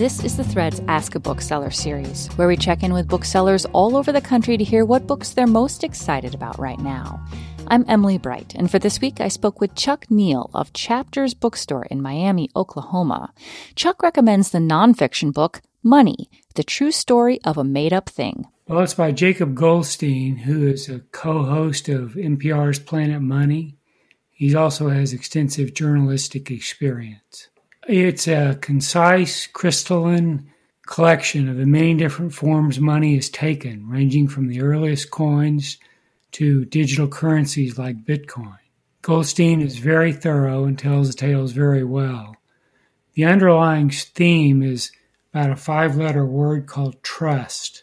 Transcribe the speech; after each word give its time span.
This 0.00 0.24
is 0.24 0.38
the 0.38 0.44
Threads 0.44 0.80
Ask 0.88 1.14
a 1.14 1.20
Bookseller 1.20 1.70
series, 1.70 2.28
where 2.36 2.48
we 2.48 2.56
check 2.56 2.82
in 2.82 2.94
with 2.94 3.06
booksellers 3.06 3.66
all 3.66 3.98
over 3.98 4.12
the 4.12 4.20
country 4.22 4.56
to 4.56 4.64
hear 4.64 4.86
what 4.86 5.06
books 5.06 5.34
they're 5.34 5.46
most 5.46 5.84
excited 5.84 6.34
about 6.34 6.58
right 6.58 6.78
now. 6.78 7.22
I'm 7.66 7.84
Emily 7.86 8.16
Bright, 8.16 8.54
and 8.54 8.70
for 8.70 8.78
this 8.78 9.02
week 9.02 9.20
I 9.20 9.28
spoke 9.28 9.60
with 9.60 9.74
Chuck 9.74 10.10
Neal 10.10 10.48
of 10.54 10.72
Chapters 10.72 11.34
Bookstore 11.34 11.84
in 11.90 12.00
Miami, 12.00 12.48
Oklahoma. 12.56 13.34
Chuck 13.74 14.02
recommends 14.02 14.50
the 14.50 14.58
nonfiction 14.58 15.34
book 15.34 15.60
Money, 15.82 16.30
the 16.54 16.64
true 16.64 16.92
story 16.92 17.38
of 17.44 17.58
a 17.58 17.62
made 17.62 17.92
up 17.92 18.08
thing. 18.08 18.46
Well, 18.68 18.80
it's 18.80 18.94
by 18.94 19.12
Jacob 19.12 19.54
Goldstein, 19.54 20.36
who 20.36 20.66
is 20.66 20.88
a 20.88 21.00
co 21.12 21.44
host 21.44 21.90
of 21.90 22.14
NPR's 22.14 22.78
Planet 22.78 23.20
Money. 23.20 23.76
He 24.30 24.54
also 24.54 24.88
has 24.88 25.12
extensive 25.12 25.74
journalistic 25.74 26.50
experience. 26.50 27.48
It's 27.92 28.28
a 28.28 28.56
concise, 28.60 29.48
crystalline 29.48 30.48
collection 30.86 31.48
of 31.48 31.56
the 31.56 31.66
many 31.66 31.94
different 31.94 32.32
forms 32.32 32.78
money 32.78 33.16
is 33.16 33.28
taken, 33.28 33.88
ranging 33.88 34.28
from 34.28 34.46
the 34.46 34.60
earliest 34.60 35.10
coins 35.10 35.76
to 36.30 36.64
digital 36.66 37.08
currencies 37.08 37.80
like 37.80 38.04
Bitcoin. 38.04 38.58
Goldstein 39.02 39.60
is 39.60 39.78
very 39.78 40.12
thorough 40.12 40.66
and 40.66 40.78
tells 40.78 41.08
the 41.08 41.14
tales 41.14 41.50
very 41.50 41.82
well. 41.82 42.36
The 43.14 43.24
underlying 43.24 43.90
theme 43.90 44.62
is 44.62 44.92
about 45.34 45.50
a 45.50 45.56
five 45.56 45.96
letter 45.96 46.24
word 46.24 46.68
called 46.68 47.02
trust. 47.02 47.82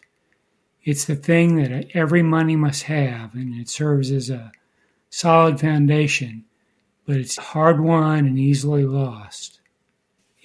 It's 0.86 1.04
the 1.04 1.18
thing 1.18 1.58
that 1.58 1.88
every 1.94 2.24
money 2.24 2.56
must 2.56 2.84
have, 2.84 3.34
and 3.34 3.54
it 3.60 3.68
serves 3.68 4.10
as 4.12 4.30
a 4.30 4.54
solid 5.10 5.60
foundation, 5.60 6.46
but 7.06 7.18
it's 7.18 7.36
hard 7.36 7.82
won 7.82 8.20
and 8.20 8.40
easily 8.40 8.86
lost. 8.86 9.60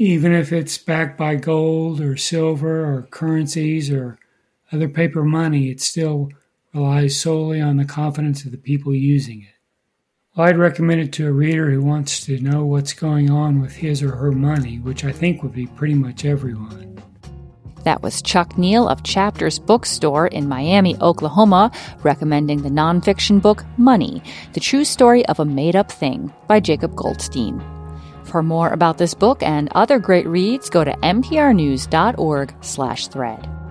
Even 0.03 0.33
if 0.33 0.53
it's 0.53 0.79
backed 0.79 1.17
by 1.17 1.37
gold 1.37 2.01
or 2.01 2.17
silver 2.17 2.93
or 2.93 3.03
currencies 3.03 3.89
or 3.89 4.19
other 4.73 4.89
paper 4.89 5.23
money, 5.23 5.71
it 5.71 5.81
still 5.81 6.29
relies 6.75 7.21
solely 7.21 7.61
on 7.61 7.77
the 7.77 7.85
confidence 7.85 8.45
of 8.45 8.51
the 8.51 8.59
people 8.59 8.93
using 8.93 9.43
it. 9.43 9.55
Well, 10.35 10.49
I'd 10.49 10.59
recommend 10.59 11.03
it 11.03 11.13
to 11.13 11.29
a 11.29 11.33
reader 11.33 11.71
who 11.71 11.83
wants 11.83 12.27
to 12.27 12.41
know 12.41 12.67
what's 12.67 12.93
going 12.93 13.31
on 13.31 13.61
with 13.61 13.77
his 13.77 14.03
or 14.03 14.17
her 14.17 14.33
money, 14.33 14.81
which 14.81 15.05
I 15.05 15.13
think 15.13 15.41
would 15.45 15.53
be 15.53 15.69
pretty 15.69 15.95
much 15.95 16.25
everyone. 16.25 17.01
That 17.85 18.03
was 18.03 18.23
Chuck 18.23 18.59
Neal 18.59 18.89
of 18.89 19.05
Chapters 19.05 19.61
Bookstore 19.61 20.27
in 20.27 20.49
Miami, 20.49 20.97
Oklahoma, 21.01 21.71
recommending 22.03 22.63
the 22.63 22.71
nonfiction 22.71 23.41
book 23.41 23.65
Money, 23.77 24.21
the 24.53 24.59
true 24.59 24.85
story 24.85 25.25
of 25.27 25.39
a 25.39 25.45
made 25.45 25.77
up 25.77 25.93
thing 25.93 26.33
by 26.49 26.59
Jacob 26.59 26.97
Goldstein. 26.97 27.63
For 28.33 28.43
more 28.43 28.71
about 28.71 28.97
this 28.97 29.13
book 29.13 29.43
and 29.43 29.69
other 29.75 29.99
great 29.99 30.27
reads, 30.27 30.71
go 30.71 30.85
to 30.85 30.97
mprnews.org 31.03 32.55
slash 32.63 33.09
thread. 33.09 33.62